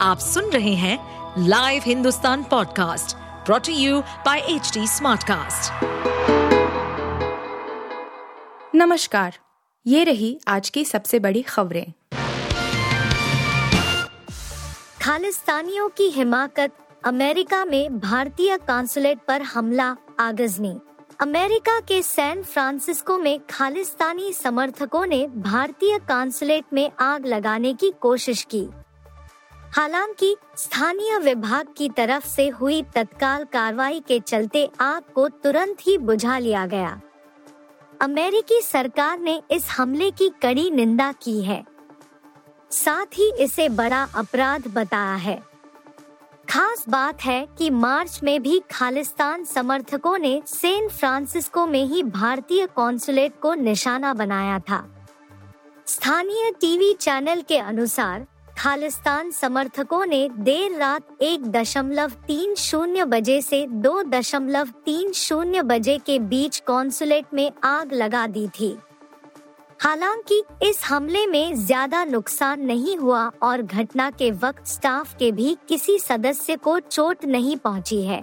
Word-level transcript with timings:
आप 0.00 0.18
सुन 0.18 0.50
रहे 0.50 0.74
हैं 0.74 0.98
live 1.48 1.82
Hindustan 1.86 2.42
podcast 2.42 3.16
brought to 3.46 3.72
you 3.72 4.00
by 4.00 4.38
H 4.38 4.78
Smartcast. 4.78 5.72
नमस्कार 8.74 9.38
ये 9.86 10.04
रही 10.04 10.40
आज 10.48 10.70
की 10.70 10.84
सबसे 10.84 11.18
बड़ी 11.18 11.42
खबरें। 11.42 11.92
खालिस्तानियों 15.02 15.88
की 15.88 16.08
हिमाकत 16.08 16.72
अमेरिका 17.04 17.64
में 17.64 17.98
भारतीय 17.98 18.58
कांसुलेट 18.58 19.18
पर 19.28 19.42
हमला 19.42 19.96
आगजनी। 20.20 20.78
अमेरिका 21.20 21.80
के 21.80 22.02
सैन 22.02 22.42
फ्रांसिस्को 22.42 23.18
में 23.18 23.40
खालिस्तानी 23.50 24.32
समर्थकों 24.32 25.06
ने 25.06 25.26
भारतीय 25.26 25.98
कांसुलेट 25.98 26.64
में 26.72 26.90
आग 27.00 27.26
लगाने 27.26 27.74
की 27.74 27.92
कोशिश 28.00 28.42
की। 28.42 28.68
हालाँकि, 29.76 30.36
स्थानीय 30.56 31.18
विभाग 31.18 31.66
की 31.76 31.88
तरफ़ 31.88 32.26
से 32.26 32.48
हुई 32.48 32.82
तत्काल 32.82 33.44
कार्रवाई 33.44 34.00
के 34.00 34.20
चलते 34.20 34.70
आग 34.80 35.02
को 35.14 35.28
तुरंत 35.28 35.76
ही 35.80 35.98
बुझा 35.98 36.38
लिया 36.38 36.66
गया। 36.66 37.00
अमेरिकी 38.00 38.60
सरकार 38.62 39.18
ने 39.18 39.42
इस 39.50 39.68
हमले 39.70 40.10
की 40.10 40.28
कड़ी 40.42 40.70
निंदा 40.70 41.12
की 41.12 41.42
है। 41.42 41.64
साथ 42.70 43.06
ही 43.06 43.32
इसे 43.38 43.68
बड़ा 43.68 44.08
अपराध 44.14 44.68
बताया 44.68 45.14
है। 45.14 45.42
खास 46.50 46.84
बात 46.88 47.20
है 47.20 47.48
कि 47.58 47.70
मार्च 47.70 48.20
में 48.22 48.42
भी 48.42 48.62
खालिस्तान 48.70 49.44
समर्थकों 49.44 50.18
ने 50.18 50.42
सेन 50.46 50.88
फ्रांसिस्को 50.88 51.66
में 51.66 51.84
ही 51.84 52.02
भारतीय 52.02 52.66
कॉन्सुलेट 52.66 53.40
को 53.40 53.54
निशाना 53.54 54.14
बनाया 54.14 54.58
था। 54.58 55.06
स्थानीय 55.86 56.50
टीवी 56.50 56.94
चैनल 56.94 57.42
के 57.42 57.58
अनुसार 57.58 58.26
खालिस्तान 58.58 59.30
समर्थकों 59.30 60.04
ने 60.06 60.28
देर 60.38 60.76
रात 60.78 61.22
एक 61.22 61.42
दशमलव 61.52 62.10
तीन 62.26 62.54
शून्य 62.54 63.04
बजे 63.04 63.40
से 63.42 63.66
दो 63.66 64.02
दशमलव 64.02 64.68
तीन 64.84 65.12
शून्य 65.12 65.62
बजे 65.62 65.96
के 65.98 66.18
बीच 66.18 66.58
कॉन्सुलेट 66.66 67.34
में 67.34 67.50
आग 67.64 67.92
लगा 67.92 68.26
दी 68.26 68.46
थी। 68.60 68.76
हालाँकि 69.80 70.42
इस 70.62 70.82
हमले 70.84 71.26
में 71.26 71.54
ज़्यादा 71.56 72.04
नुकसान 72.04 72.60
नहीं 72.60 72.96
हुआ 72.96 73.30
और 73.42 73.62
घटना 73.62 74.10
के 74.10 74.30
वक्त 74.30 74.66
स्टाफ 74.66 75.14
के 75.14 75.32
भी 75.32 75.56
किसी 75.68 75.98
सदस्य 75.98 76.56
को 76.56 76.78
चोट 76.80 77.24
नहीं 77.24 77.56
पहुँची 77.56 78.02
है। 78.02 78.22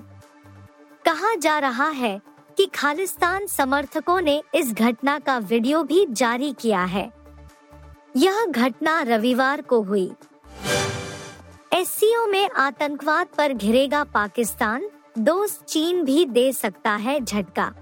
कहा 1.05 1.35
जा 1.35 1.57
रहा 1.59 1.89
है 1.91 2.19
कि 2.57 2.65
खालिस्तान 2.75 3.47
समर्थकों 3.47 4.21
ने 4.21 4.41
इस 4.55 4.73
घटना 4.73 5.19
का 5.19 5.37
वीडियो 5.37 5.83
भी 5.83 6.05
जारी 6.11 6.51
किया 6.53 6.83
है। 6.85 7.11
यह 8.15 8.45
घटना 8.45 9.01
रविवार 9.01 9.61
को 9.61 9.81
हुई। 9.81 10.11
एस 11.73 11.99
में 12.29 12.49
आतंकवाद 12.49 13.27
पर 13.37 13.53
घिरेगा 13.53 14.03
पाकिस्तान, 14.03 14.89
दोस्त 15.19 15.65
चीन 15.65 16.03
भी 16.03 16.25
दे 16.25 16.51
सकता 16.53 16.91
है 16.91 17.19
झटका। 17.19 17.73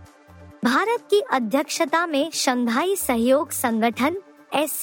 भारत 0.66 1.00
की 1.10 1.20
अध्यक्षता 1.20 2.06
में 2.08 2.32
शंघाई 2.32 2.96
सहयोग 2.96 3.52
संगठन 3.52 4.18
एस 4.54 4.82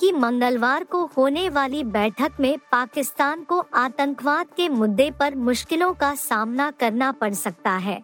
की 0.00 0.12
मंगलवार 0.12 0.84
को 0.84 1.04
होने 1.16 1.48
वाली 1.48 1.84
बैठक 1.84 2.32
में 2.40 2.58
पाकिस्तान 2.72 3.44
को 3.44 3.64
आतंकवाद 3.74 4.46
के 4.56 4.68
मुद्दे 4.68 5.10
पर 5.10 5.34
मुश्किलों 5.34 5.92
का 5.94 6.14
सामना 6.14 6.70
करना 6.70 7.12
पड़ 7.12 7.32
सकता 7.34 7.70
है। 7.70 8.00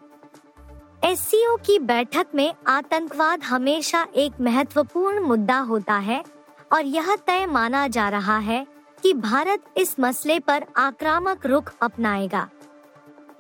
एस 1.05 1.31
की 1.35 1.79
बैठक 1.79 2.27
में 2.35 2.55
आतंकवाद 2.67 3.43
हमेशा 3.43 4.07
एक 4.15 4.33
महत्वपूर्ण 4.41 5.21
मुद्दा 5.21 5.59
होता 5.59 5.95
है 5.95 6.36
और 6.73 6.85
यह 6.85 7.17
तय 7.17 7.47
माना 7.47 7.89
जा 7.89 8.09
रहा 8.09 8.39
है 8.39 8.67
कि 9.03 9.15
भारत 9.15 9.65
इस 9.77 10.01
मसले 10.01 10.39
पर 10.39 10.65
आक्रामक 10.77 11.47
रुख 11.47 11.73
अपनाएगा। 11.83 12.49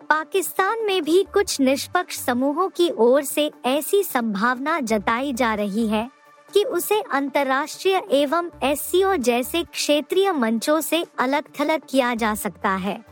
पाकिस्तान 0.08 0.84
में 0.86 1.04
भी 1.04 1.26
कुछ 1.34 1.60
निष्पक्ष 1.60 2.18
समूहों 2.18 2.68
की 2.68 2.90
ओर 2.90 3.22
से 3.22 3.52
ऐसी 3.64 4.02
संभावना 4.02 4.80
जताई 4.80 5.32
जा 5.32 5.54
रही 5.54 5.86
है 5.88 6.10
कि 6.54 6.64
उसे 6.64 7.00
अंतर्राष्ट्रीय 7.00 8.02
एवं 8.10 8.50
एस 8.62 8.92
जैसे 8.94 9.62
क्षेत्रीय 9.62 10.32
मंचों 10.32 10.80
से 10.80 11.06
अलग 11.18 11.44
थलग 11.60 11.82
किया 11.90 12.14
जा 12.14 12.34
सकता 12.34 12.70
है। 12.70 13.04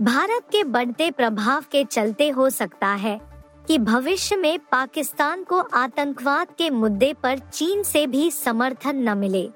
भारत 0.00 0.42
के 0.52 0.64
बढ़ते 0.64 1.10
प्रभाव 1.10 1.64
के 1.72 1.84
चलते 1.84 2.28
हो 2.28 2.50
सकता 2.50 2.88
है 2.88 3.29
कि 3.70 3.78
भविष्य 3.78 4.36
में 4.36 4.58
पाकिस्तान 4.58 5.42
को 5.44 5.58
आतंकवाद 5.58 6.46
के 6.58 6.70
मुद्दे 6.70 7.12
पर 7.22 7.38
चीन 7.38 7.82
से 7.82 8.06
भी 8.06 8.30
समर्थन 8.30 8.96
न 8.96 9.18
मिले। 9.18 9.50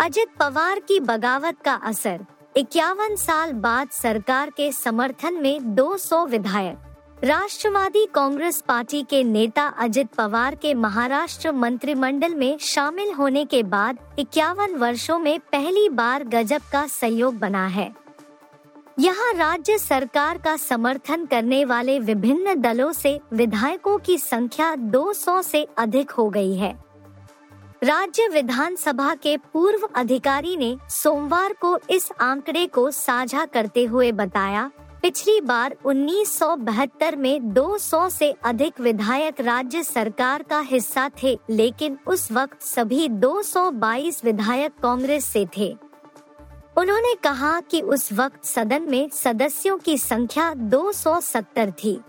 अजित 0.00 0.28
पवार 0.40 0.78
की 0.78 1.00
बगावत 1.00 1.56
का 1.64 1.74
असर। 1.74 2.24
इक्यावन 2.56 3.16
साल 3.16 3.52
बाद 3.52 3.88
सरकार 3.88 4.50
के 4.50 4.72
समर्थन 4.72 5.34
में 5.34 5.74
200 5.74 6.26
विधायक। 6.26 6.78
राष्ट्रवादी 7.24 8.06
कांग्रेस 8.14 8.60
पार्टी 8.60 9.02
के 9.02 9.24
नेता 9.24 9.66
अजित 9.66 10.08
पवार 10.08 10.54
के 10.54 10.74
महाराष्ट्र 10.74 11.52
मंत्रिमंडल 11.52 12.34
में 12.34 12.58
शामिल 12.58 13.12
होने 13.12 13.44
के 13.44 13.62
बाद 13.62 13.98
इक्यावन 14.18 14.74
वर्षों 14.74 15.18
में 15.18 15.40
पहली 15.40 15.88
बार 15.88 16.24
गजब 16.24 16.60
का 16.72 16.86
सहयोग 16.86 17.38
बना 17.38 17.66
है। 17.66 18.07
यहाँ 18.98 19.32
राज्य 19.32 19.76
सरकार 19.78 20.38
का 20.38 20.56
समर्थन 20.56 21.24
करने 21.26 21.64
वाले 21.64 21.98
विभिन्न 21.98 22.54
दलों 22.54 22.90
से 22.92 23.18
विधायकों 23.32 23.96
की 23.98 24.16
संख्या 24.18 24.74
200 24.90 25.42
से 25.42 25.62
अधिक 25.78 26.10
हो 26.10 26.28
गई 26.30 26.54
है। 26.54 26.72
राज्य 27.84 28.26
विधानसभा 28.28 29.14
के 29.14 29.36
पूर्व 29.52 29.88
अधिकारी 29.94 30.56
ने 30.56 30.76
सोमवार 30.90 31.52
को 31.52 31.78
इस 31.90 32.10
आंकड़े 32.20 32.66
को 32.66 32.90
साझा 32.90 33.44
करते 33.44 33.84
हुए 33.84 34.12
बताया, 34.12 34.70
पिछली 35.02 35.40
बार 35.40 35.76
1972 35.86 37.16
में 37.16 37.52
200 37.54 38.08
से 38.10 38.34
अधिक 38.44 38.80
विधायक 38.80 39.40
राज्य 39.40 39.82
सरकार 39.82 40.42
का 40.42 40.60
हिस्सा 40.60 41.10
थे, 41.22 41.38
लेकिन 41.50 41.98
उस 42.06 42.30
वक्त 42.32 42.62
सभी 42.62 43.08
222 43.08 44.24
विधायक 44.24 44.72
कांग्रेस 44.82 45.24
से 45.24 45.46
थे। 45.56 45.76
उन्होंने 46.78 47.14
कहा 47.14 47.60
कि 47.60 47.80
उस 47.80 48.12
वक्त 48.12 48.44
सदन 48.44 48.82
में 48.82 49.08
सदस्यों 49.12 49.78
की 49.78 49.98
संख्या 49.98 50.54
270 50.54 51.70
थी। 51.70 52.00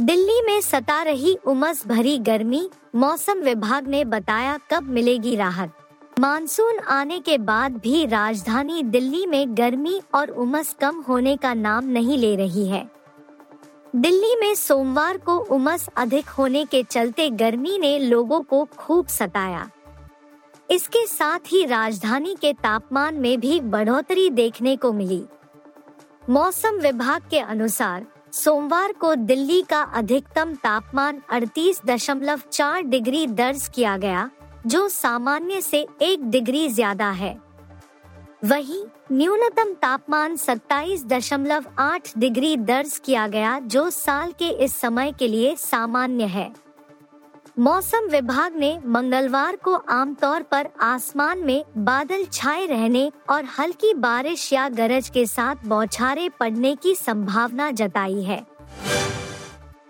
दिल्ली 0.00 0.42
में 0.42 0.60
सता 0.60 1.02
रही 1.02 1.36
उमस 1.46 1.86
भरी 1.86 2.18
गर्मी 2.18 2.70
मौसम 2.94 3.38
विभाग 3.38 3.88
ने 3.88 4.04
बताया 4.04 4.58
कब 4.70 4.82
मिलेगी 4.82 5.36
राहत। 5.36 5.72
मानसून 6.20 6.78
आने 6.78 7.18
के 7.20 7.38
बाद 7.38 7.72
भी 7.72 8.06
राजधानी 8.06 8.82
दिल्ली 8.82 9.26
में 9.26 9.56
गर्मी 9.56 10.00
और 10.14 10.30
उमस 10.30 10.76
कम 10.80 11.04
होने 11.08 11.36
का 11.36 11.54
नाम 11.54 11.84
नहीं 11.84 12.18
ले 12.18 12.36
रही 12.36 12.68
है। 12.68 12.90
दिल्ली 13.96 14.36
में 14.36 14.54
सोमवार 14.54 15.18
को 15.18 15.36
उमस 15.36 15.88
अधिक 15.96 16.28
होने 16.28 16.64
के 16.64 16.82
चलते 16.82 17.30
गर्मी 17.30 17.78
ने 17.78 17.98
लोगों 17.98 18.40
को 18.40 18.68
खूब 18.78 19.06
सताया। 19.06 19.70
इसके 20.70 21.06
साथ 21.06 21.38
ही 21.46 21.64
राजधानी 21.66 22.34
के 22.34 22.52
तापमान 22.52 23.14
में 23.14 23.40
भी 23.40 23.60
बढ़ोतरी 23.60 24.30
देखने 24.30 24.76
को 24.76 24.92
मिली। 24.92 25.24
मौसम 26.30 26.78
विभाग 26.78 27.22
के 27.30 27.38
अनुसार, 27.38 28.06
सोमवार 28.32 28.92
को 28.92 29.14
दिल्ली 29.14 29.62
का 29.62 29.82
अधिकतम 29.82 30.54
तापमान 30.54 31.20
38.4 31.32 32.82
डिग्री 32.82 33.26
दर्ज 33.26 33.68
किया 33.68 33.96
गया, 33.96 34.30
जो 34.66 34.88
सामान्य 34.88 35.60
से 35.60 35.86
एक 36.02 36.30
डिग्री 36.30 36.68
ज़्यादा 36.68 37.10
है। 37.10 37.38
वहीं 38.44 38.84
न्यूनतम 39.12 39.72
तापमान 39.72 40.36
27.8 40.36 42.18
डिग्री 42.18 42.56
दर्ज 42.56 43.00
किया 43.04 43.26
गया, 43.26 43.58
जो 43.58 43.90
साल 43.90 44.32
के 44.32 44.48
इस 44.48 44.76
समय 44.76 45.12
के 45.12 45.28
लिए 45.28 45.54
सामान्य 45.56 46.24
है। 46.24 46.63
मौसम 47.56 48.06
विभाग 48.08 48.54
ने 48.56 48.78
मंगलवार 48.86 49.56
को 49.56 49.74
आमतौर 49.74 50.42
पर 50.42 50.68
आसमान 50.82 51.38
में 51.38 51.64
बादल 51.78 52.24
छाए 52.24 52.64
रहने 52.66 53.10
और 53.30 53.44
हल्की 53.58 53.92
बारिश 53.94 54.52
या 54.52 54.68
गरज 54.68 55.08
के 55.08 55.24
साथ 55.26 55.66
बौछारें 55.66 56.28
पड़ने 56.30 56.74
की 56.76 56.94
संभावना 56.94 57.70
जताई 57.70 58.22
है। 58.22 58.40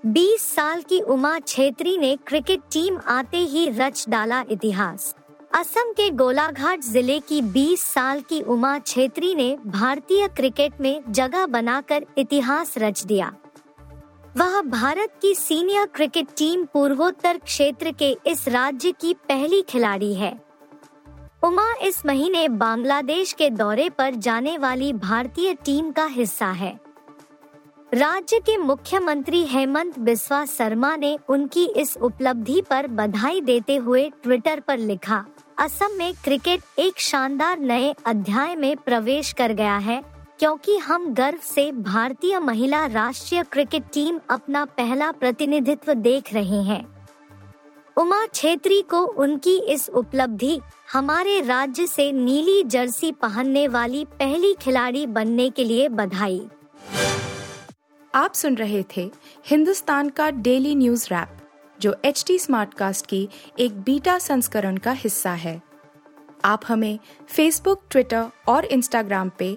20 0.06 0.43
साल 0.46 0.82
की 0.82 1.00
उमा 1.00 1.38
छेत्री 1.38 1.96
ने 1.99 2.14
क्रिकेट 2.26 2.62
टीम 2.72 2.99
आते 3.08 3.38
ही 3.38 3.69
रच 3.70 4.05
डाला 4.08 4.43
इतिहास। 4.50 5.14
असम 5.55 5.93
के 5.93 6.10
गोलाघाट 6.10 6.81
ज़िले 6.82 7.19
की 7.20 7.40
20 7.52 7.82
साल 7.84 8.20
की 8.20 8.40
उमा 8.43 8.78
छेत्री 8.78 9.34
ने 9.34 9.56
भारतीय 9.67 10.28
क्रिकेट 10.28 10.81
में 10.81 11.02
जगह 11.10 11.46
बनाकर 11.46 12.06
इतिहास 12.19 12.75
रच 12.78 13.05
दिया। 13.05 13.32
वह 14.36 14.60
भारत 14.62 15.10
की 15.22 15.34
सीनियर 15.34 15.86
क्रिकेट 15.86 16.28
टीम 16.36 16.64
पूर्वोत्तर 16.64 17.36
क्षेत्र 17.38 17.90
के 17.90 18.10
इस 18.26 18.46
राज्य 18.48 18.90
की 18.92 19.12
पहली 19.28 19.60
खिलाड़ी 19.62 20.14
है। 20.14 20.32
उमा 21.42 21.66
इस 21.82 22.04
महीने 22.06 22.48
बांग्लादेश 22.48 23.32
के 23.32 23.48
दौरे 23.50 23.88
पर 23.90 24.14
जाने 24.14 24.56
वाली 24.58 24.92
भारतीय 24.92 25.54
टीम 25.54 25.90
का 25.90 26.06
हिस्सा 26.06 26.50
है। 26.52 26.72
राज्य 27.94 28.38
के 28.38 28.56
मुख्यमंत्री 28.56 29.44
हेमंत 29.44 29.98
बिस्वा 29.98 30.44
शर्मा 30.46 30.94
ने 30.96 31.16
उनकी 31.28 31.64
इस 31.66 31.96
उपलब्धि 31.96 32.60
पर 32.60 32.86
बधाई 32.86 33.40
देते 33.40 33.76
हुए 33.76 34.08
ट्विटर 34.22 34.60
पर 34.60 34.78
लिखा, 34.78 35.25
असम 35.58 35.96
में 35.98 36.12
क्रिकेट 36.14 36.78
एक 36.78 36.98
शानदार 37.00 37.58
नए 37.58 37.94
अध्याय 38.06 38.56
में 38.56 38.76
प्रवेश 38.76 39.32
कर 39.32 39.52
गया 39.52 39.76
है। 39.76 40.02
क्योंकि 40.38 40.76
हम 40.76 41.14
गर्व 41.14 41.38
से 41.42 41.72
भारतीय 41.72 42.38
महिला 42.38 42.86
राष्ट्रीय 42.86 43.42
क्रिकेट 43.42 43.82
टीम 43.82 44.19
अपना 44.31 44.64
पहला 44.64 45.10
प्रतिनिधित्व 45.12 45.94
देख 45.94 46.32
रहे 46.34 46.62
हैं। 46.62 47.08
उमा 47.96 48.26
छेत्री 48.26 48.81
को 48.82 49.00
उनकी 49.00 49.56
इस 49.58 49.88
उपलब्धि 49.88 50.60
हमारे 50.92 51.40
राज्य 51.40 51.86
से 51.86 52.12
नीली 52.12 52.62
जर्सी 52.64 53.12
पहनने 53.12 53.69
वाली 53.69 54.04
पहली 54.04 54.54
खिलाड़ी 54.54 55.06
बनने 55.06 55.50
के 55.50 55.64
लिए 55.64 55.88
बधाई। 55.88 56.48
आप 58.14 58.34
सुन 58.34 58.54
रहे 58.54 58.84
थे 58.96 59.10
हिंदुस्तान 59.46 60.08
का 60.08 60.31
डेली 60.31 60.75
न्यूज़ 60.75 61.06
रैप, 61.10 61.38
जो 61.81 61.96
एच 62.04 62.25
टी 62.26 62.38
स्मार्टकास्ट 62.38 63.06
की 63.06 63.28
एक 63.58 63.81
बीटा 63.81 64.19
संस्करण 64.19 64.76
का 64.76 64.92
हिस्सा 64.92 65.31
है। 65.31 65.62
आप 66.44 66.62
हमें 66.69 66.98
फेसबुक 67.28 67.82
ट्विटर 67.90 68.26
और 68.48 68.64
इंस्टाग्राम 68.64 69.31
पे 69.38 69.56